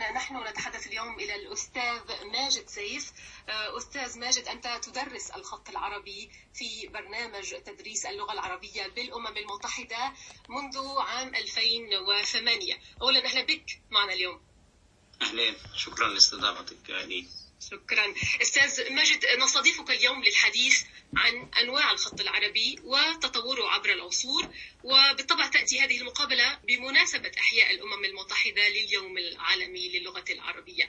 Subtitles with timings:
[0.00, 2.00] إذا نحن نتحدث اليوم إلى الأستاذ
[2.32, 3.12] ماجد سيف.
[3.48, 10.12] أستاذ ماجد أنت تدرس الخط العربي في برنامج تدريس اللغة العربية بالأمم المتحدة
[10.48, 14.40] منذ عام 2008 أولا أهلا بك معنا اليوم.
[15.22, 17.26] أهلين شكرا لاستضافتك لي
[17.60, 20.82] شكرا أستاذ ماجد نستضيفك اليوم للحديث
[21.16, 24.48] عن أنواع الخط العربي وتطوره عبر العصور
[24.84, 30.88] وبالطبع تأتي هذه المقابلة بمناسبة أحياء الأمم المتحدة لليوم العالمي للغة العربية.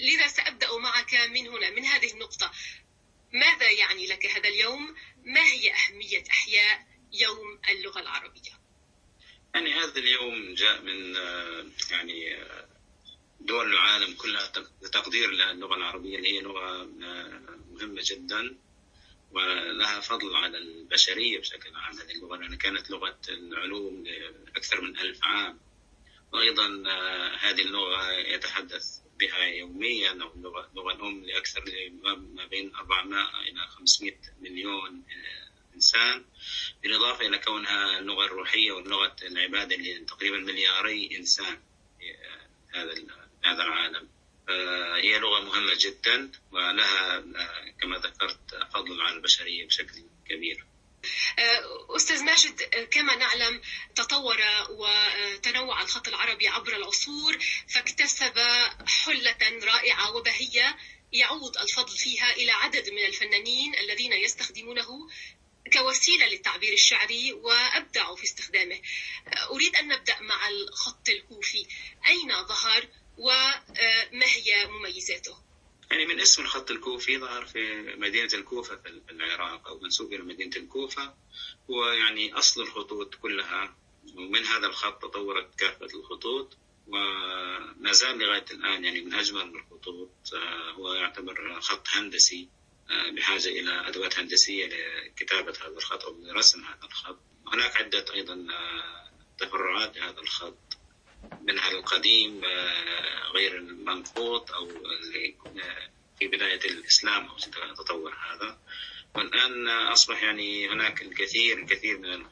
[0.00, 2.52] لذا سأبدأ معك من هنا من هذه النقطة.
[3.32, 8.60] ماذا يعني لك هذا اليوم؟ ما هي أهمية أحياء يوم اللغة العربية؟
[9.54, 11.14] يعني هذا اليوم جاء من
[11.90, 12.36] يعني
[13.46, 14.46] دول العالم كلها
[14.92, 17.40] تقدير للغة العربية اللي هي لغة آه،
[17.72, 18.56] مهمة جدا
[19.30, 25.18] ولها فضل على البشرية بشكل عام هذه اللغة لأنها كانت لغة العلوم لأكثر من ألف
[25.22, 25.60] عام.
[26.32, 31.64] وأيضا آه، هذه اللغة يتحدث بها يوميا أو اللغة الأم لأكثر
[32.34, 36.24] ما بين 400 إلى 500 مليون آه، إنسان.
[36.82, 41.60] بالإضافة إلى كونها اللغة الروحية واللغة العبادة لتقريبا ملياري إنسان
[42.76, 42.92] هذا
[43.46, 44.08] هذا العالم.
[45.02, 47.24] هي لغة مهمة جدا ولها
[47.80, 48.38] كما ذكرت
[48.74, 50.66] فضل على البشرية بشكل كبير.
[51.96, 53.60] أستاذ ماجد كما نعلم
[53.94, 54.38] تطور
[54.70, 57.38] وتنوع الخط العربي عبر العصور
[57.74, 58.38] فاكتسب
[58.86, 60.76] حلة رائعة وبهية
[61.12, 65.08] يعود الفضل فيها إلى عدد من الفنانين الذين يستخدمونه
[65.72, 68.80] كوسيلة للتعبير الشعري وأبدعوا في استخدامه.
[69.50, 71.66] أريد أن نبدأ مع الخط الكوفي.
[72.08, 75.36] أين ظهر وما هي مميزاته؟
[75.90, 80.56] يعني من اسم الخط الكوفي ظهر في مدينة الكوفة في العراق أو منسوب إلى مدينة
[80.56, 81.14] الكوفة.
[81.70, 83.76] هو يعني أصل الخطوط كلها
[84.14, 86.56] ومن هذا الخط تطورت كافة الخطوط
[86.86, 92.48] وما زال لغاية الآن يعني من أجمل الخطوط آه، هو يعتبر خط هندسي
[92.90, 97.18] آه، بحاجة إلى أدوات هندسية لكتابة هذا الخط أو لرسم هذا الخط.
[97.52, 100.58] هناك عدة أيضا آه، تفرعات لهذا الخط.
[101.42, 104.68] منها القديم آه، غير المنقوط أو
[106.18, 107.36] في بداية الإسلام أو
[107.74, 108.58] تطور هذا.
[109.14, 112.26] والآن أصبح يعني هناك الكثير الكثير من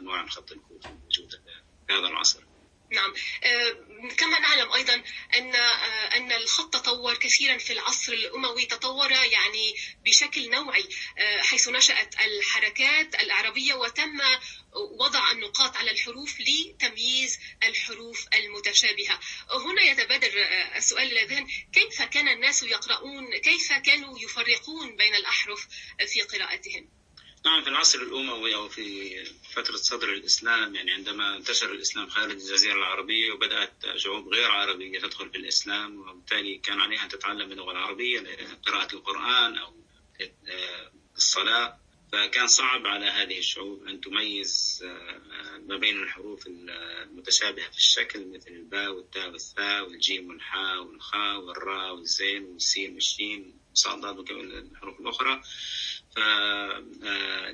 [0.00, 1.42] أنواع الخط الكوفي الموجودة
[1.86, 2.42] في هذا العصر.
[2.90, 3.14] نعم
[3.44, 3.72] آه،
[4.18, 5.02] كما نعلم أيضا
[5.36, 9.74] أن آه، أن الخط تطور كثيرا في العصر الأموي تطور يعني
[10.04, 14.20] بشكل نوعي آه، حيث نشأت الحركات الاعرابيه وتم
[15.00, 19.20] وضع النقاط على الحروف لتمييز الحروف المتشابهة.
[19.50, 20.32] هنا يتبادر
[20.76, 25.66] السؤال إلى الذهن كيف كان الناس يقرؤون كيف كانوا يفرقون بين الأحرف
[26.12, 27.03] في قراءتهم؟
[27.44, 32.74] نعم في العصر الأموي أو في فترة صدر الإسلام يعني عندما انتشر الإسلام خارج الجزيرة
[32.74, 38.20] العربية وبدأت شعوب غير عربية تدخل في الإسلام وبالتالي كان عليها أن تتعلم اللغة العربية
[38.20, 39.74] لقراءة القرآن أو
[41.16, 41.84] الصلاة.
[42.12, 48.50] فكان صعب على هذه الشعوب أن تميز آه، ما بين الحروف المتشابهة في الشكل مثل
[48.50, 55.42] الباء والتاء والثاء والجيم والحاء والخاء والراء والزين والسين والشين والصاد والحروف الأخرى.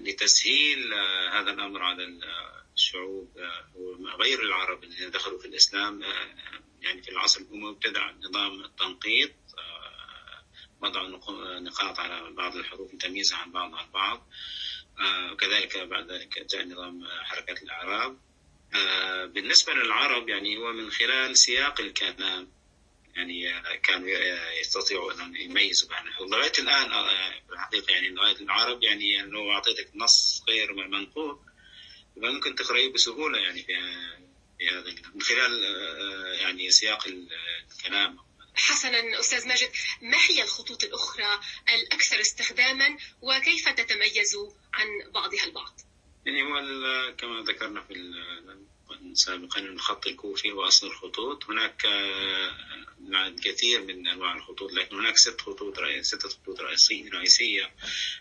[0.01, 2.21] فلتسهيل آه، هذا الأمر على
[2.75, 3.65] الشعوب آه،
[4.21, 6.37] غير العرب الذين دخلوا في الإسلام آه،
[6.83, 9.31] يعني في العصر الأموي ابتدع نظام التنقيط
[10.83, 11.03] وضع
[11.59, 14.27] نقاط على بعض الحروف لتمييزها عن بعضها البعض
[15.33, 18.19] وكذلك بعد ذلك جاء نظام حركات الأعراب.
[19.35, 22.53] بالنسبة للعرب يعني هو من خلال سياق الكلام.
[23.17, 24.09] يعني كانوا
[24.61, 29.91] يستطيعوا أن يميزوا بينها لغاية الآن آه، في الحقيقة يعني لغاية العرب يعني لو أعطيتك
[29.95, 31.41] نص غير منقوط
[32.17, 33.75] ممكن تقرأيه بسهولة يعني في
[34.71, 38.19] هذا من خلال آه، يعني سياق الكلام.
[38.55, 39.71] حسنا أستاذ ماجد
[40.03, 41.41] ما هي الخطوط الأخرى
[41.75, 44.37] الأكثر استخداما وكيف تتميز
[44.75, 45.81] عن بعضها البعض؟
[46.27, 46.55] يعني هو
[47.17, 47.95] كما ذكرنا في
[49.15, 51.45] سابقا الخط الكوفي هو أصل الخطوط.
[51.45, 51.87] هناك
[53.27, 57.75] الكثير من أنواع الخطوط لكن هناك ست خطوط ستة خطوط رئيسية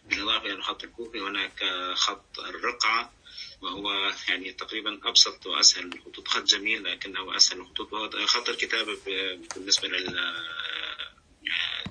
[0.06, 1.20] بالإضافة إلى الخط الكوفي.
[1.20, 1.64] هناك
[1.94, 3.14] خط الرقعة
[3.62, 6.28] وهو يعني تقريبا أبسط وأسهل الخطوط.
[6.28, 7.94] خط جميل لكنه أسهل الخطوط.
[7.94, 8.98] وهو خط الكتابة
[9.56, 9.88] بالنسبة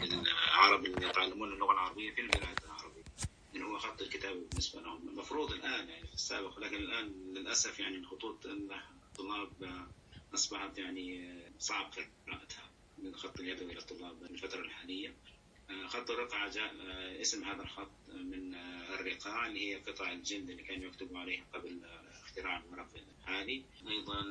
[0.03, 3.09] للعرب اللي يتعلمون اللغة العربية في البلاد العربية.
[3.53, 5.09] يعني هو خط الكتابة بالنسبة لهم.
[5.09, 9.89] المفروض الآن يعني في السابق لكن الآن للأسف يعني الخطوط الطلاب
[10.35, 11.91] أصبحت يعني صعب
[12.27, 12.68] قراءتها.
[13.03, 15.15] من خط اليدوي للطلاب الفترة الحالية.
[15.71, 20.51] آه، خط الرقعة جاء آه، اسم هذا الخط من آه، الرقاع اللي هي قطع الجلد
[20.51, 21.81] اللي كانوا يكتبوا عليها قبل
[22.23, 22.89] اختراع الورق
[23.21, 23.65] الحالي.
[23.89, 24.23] أيضا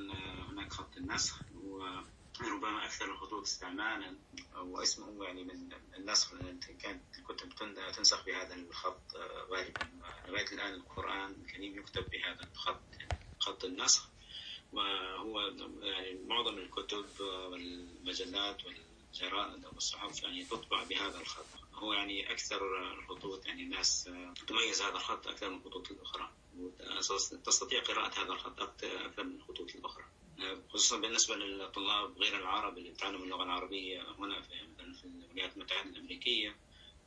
[0.49, 2.03] هناك خط النسخ هو
[2.41, 4.15] ربما أكثر الخطوط استعمالا
[4.55, 6.33] واسمه يعني من النسخ
[6.81, 7.49] كانت الكتب
[7.95, 9.15] تنسخ بهذا الخط
[9.49, 9.87] غالبا
[10.27, 12.81] لغاية الآن القرآن الكريم يكتب بهذا الخط
[13.39, 14.09] خط النسخ.
[14.73, 15.41] وهو
[15.81, 21.45] يعني معظم الكتب والمجلات والجرائد والصحف يعني تطبع بهذا الخط.
[21.73, 24.09] هو يعني أكثر الخطوط يعني الناس
[24.47, 26.31] تميز هذا الخط أكثر من الخطوط الأخرى.
[27.45, 30.05] تستطيع قراءة هذا الخط أكثر من الخطوط الأخرى.
[30.69, 35.89] خصوصا بالنسبة للطلاب غير العرب اللي بيتعلموا اللغة العربية هنا في مثلا في الولايات المتحدة
[35.89, 36.57] الأمريكية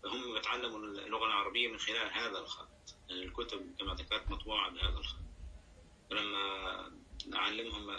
[0.02, 2.68] فهم بيتعلموا اللغة العربية من خلال هذا الخط.
[3.08, 5.20] يعني الكتب كما ذكرت مطبوعة بهذا الخط.
[6.10, 7.90] فلما نعلمهم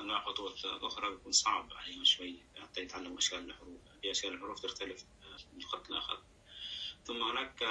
[0.00, 3.80] أنواع خطوط أخرى بيكون صعب عليهم شوي حتى يتعلموا أشكال الحروف.
[4.02, 5.04] في أشكال الحروف تختلف
[5.52, 6.22] من خط لآخر.
[7.04, 7.62] ثم هناك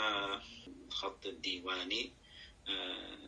[0.88, 2.14] الخط الديواني.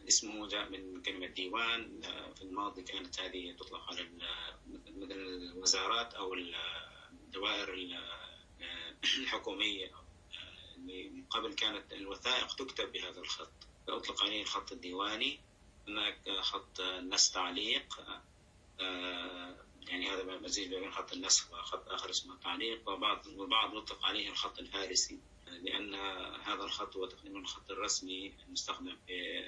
[0.07, 2.01] اسمه جاء من كلمة ديوان.
[2.35, 4.09] في الماضي كانت هذه تطلق على
[4.87, 7.73] مثل الوزارات أو الدوائر
[9.19, 9.91] الحكومية.
[10.77, 13.53] من قبل كانت الوثائق تكتب بهذا الخط.
[13.87, 15.39] فأطلق عليه الخط الديواني.
[15.87, 17.99] هناك خط النسخ تعليق
[19.87, 24.59] يعني هذا مزيج بين خط النسخ وخط آخر اسمه التعليق وبعض والبعض يطلق عليه الخط
[24.59, 25.95] الفارسي لأن
[26.43, 29.43] هذا الخط هو تقريبا الخط الرسمي المستخدم في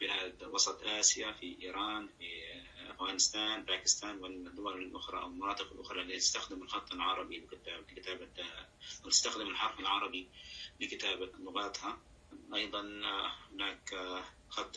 [0.00, 2.42] بلاد وسط آسيا في إيران في
[2.90, 7.46] أفغانستان باكستان والدول الأخرى أو المناطق الأخرى التي تستخدم الخط العربي
[7.90, 8.28] لكتابة
[9.04, 10.28] أو تستخدم الحرف العربي
[10.80, 11.98] لكتابة لغاتها.
[12.54, 12.80] أيضا
[13.52, 13.94] هناك
[14.48, 14.76] خط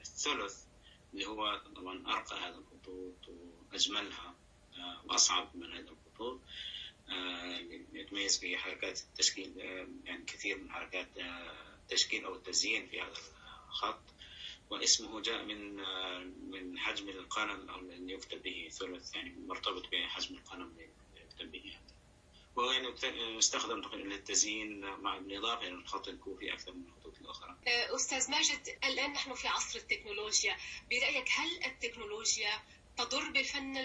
[0.00, 0.64] الثلث
[1.12, 4.34] اللي هو طبعا أرقى هذه الخطوط وأجملها
[5.04, 6.40] وأصعب من هذه الخطوط.
[7.92, 9.56] يتميز بحركات التشكيل
[10.04, 11.08] يعني كثير من حركات
[11.82, 13.12] التشكيل أو التزيين في هذا
[13.68, 14.00] الخط.
[14.70, 15.76] واسمه جاء من
[16.50, 21.99] من حجم القلم اللي يكتب به ثلث يعني مرتبط بحجم القلم اللي يكتب به وهو
[22.72, 22.94] يعني
[23.36, 27.56] يستخدم للتزيين مع بالإضافة إلى الخط الكوفي أكثر من الخطوط الأخرى.
[27.66, 30.56] أستاذ ماجد الآن نحن في عصر التكنولوجيا،
[30.90, 32.62] برأيك هل التكنولوجيا
[32.96, 33.76] تضر بفن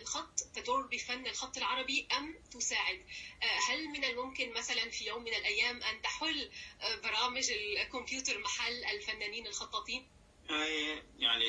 [0.00, 3.02] الخط تضر بفن الخط العربي أم تساعد؟
[3.68, 6.50] هل من الممكن مثلا في يوم من الأيام أن تحل
[7.02, 10.08] برامج الكمبيوتر محل الفنانين الخطاطين؟
[11.18, 11.48] يعني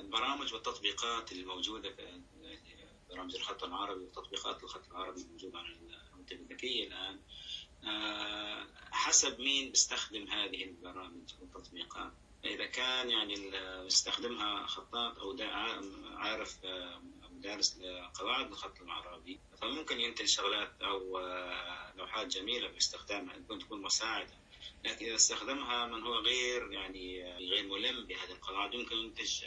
[0.00, 2.22] البرامج والتطبيقات الموجودة في
[3.10, 5.68] برامج الخط العربي وتطبيقات الخط العربي الموجودة على
[6.32, 7.18] الهواتف الذكية الآن
[8.90, 12.12] حسب مين بيستخدم هذه البرامج والتطبيقات
[12.44, 13.34] إذا كان يعني
[13.86, 15.36] يستخدمها خطاط أو
[16.16, 17.78] عارف أو دارس
[18.14, 21.18] قواعد الخط العربي فممكن ينتج شغلات أو
[21.96, 24.34] لوحات جميلة باستخدامها ممكن تكون مساعدة.
[24.84, 29.44] لكن إذا استخدمها من هو غير يعني غير ملم بهذه القواعد يمكن ينتج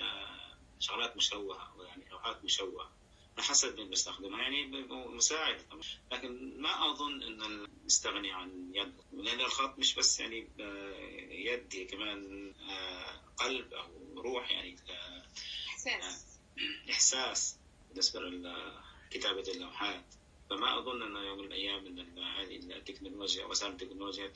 [0.80, 2.92] شغلات مشوهة أو يعني لوحات مشوهة.
[3.42, 5.82] حسب من بيستخدمها يعني مساعدة طبعا
[6.12, 10.48] لكن ما أظن أن نستغني عن يد لأن الخط مش بس يعني
[11.32, 12.54] يد كمان
[13.38, 14.76] قلب أو روح يعني
[15.68, 16.26] إحساس.
[16.90, 17.58] إحساس
[17.90, 20.06] بالنسبة لكتابة اللوحات.
[20.50, 24.34] فما أظن أن يوم من الأيام أن هذه التكنولوجيا وسائل التكنولوجيا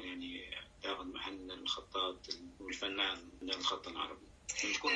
[0.00, 2.28] يعني تأخذ محل الخطاط
[2.60, 4.26] والفنان من الخط العربي.
[4.74, 4.92] تكون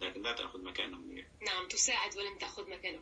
[0.00, 3.00] لكن لا تأخذ مكانه نعم تساعد ولم تأخذ مكانه.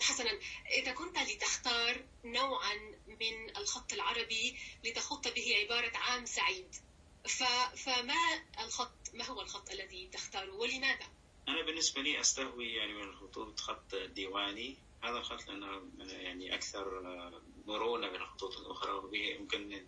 [0.00, 0.38] حسنا
[0.82, 2.74] إذا كنت لتختار نوعا
[3.06, 6.74] من الخط العربي لتخط به عبارة عام سعيد
[7.76, 11.06] فما الخط ما هو الخط الذي تختاره ولماذا؟
[11.48, 14.76] أنا بالنسبة لي أستهوي يعني من الخطوط خط ديواني.
[15.02, 17.00] هذا الخط لأنه يعني أكثر
[17.66, 19.86] مرونة من الخطوط الأخرى وبه يمكن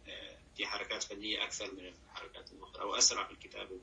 [0.57, 3.81] في حركات فنية أكثر من الحركات الأخرى أو أسرع في الكتابة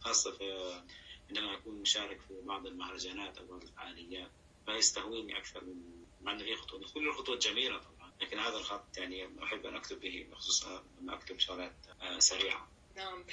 [0.00, 0.82] خاصة في
[1.28, 4.30] عندما أكون مشارك في بعض المهرجانات أو بعض الفعاليات
[4.66, 9.44] فيستهويني أكثر من مع أن في خطوط كل الخطوط جميلة طبعا لكن هذا الخط يعني
[9.44, 10.64] أحب أن أكتب به بخصوص
[11.00, 11.74] لما أكتب شغلات
[12.18, 12.68] سريعة.
[12.96, 13.24] نعم.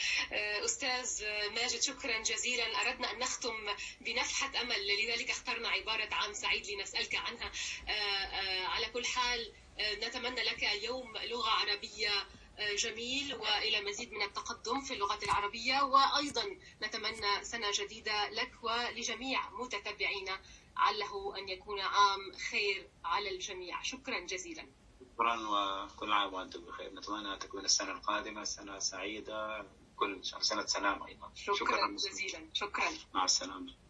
[0.66, 1.24] أستاذ
[1.56, 2.64] ماجد شكرا جزيلا.
[2.82, 7.52] أردنا أن نختم بنفحة أمل لذلك اخترنا عبارة عام سعيد لنسألك عنها.
[8.68, 12.28] على كل حال نتمنى لك اليوم لغة عربية
[12.78, 16.44] جميل وإلى مزيد من التقدم في اللغة العربية وأيضا
[16.82, 20.42] نتمنى سنة جديدة لك ولجميع متتبعينا
[20.78, 23.82] عله أن يكون عام خير على الجميع.
[23.82, 24.68] شكرا جزيلا.
[25.14, 26.94] شكرا وكل عام وأنتم بخير.
[26.94, 29.66] نتمنى أن تكون السنة القادمة سنة سعيدة
[29.96, 31.32] كل سنة سلام أيضا.
[31.36, 31.96] شكرا, شكرا.
[31.96, 32.50] جزيلا.
[32.54, 32.92] شكرا.
[33.14, 33.81] مع السلامة.